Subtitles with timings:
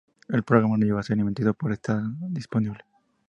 [0.29, 2.01] El programa no llegó a ser emitido pero está
[2.31, 2.83] disponible.